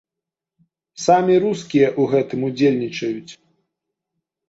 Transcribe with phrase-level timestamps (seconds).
[1.05, 3.31] Самі рускія ў гэтым удзельнічаюць.